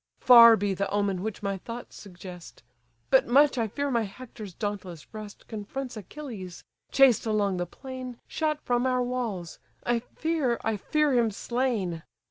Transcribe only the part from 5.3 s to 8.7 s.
Confronts Achilles; chased along the plain, Shut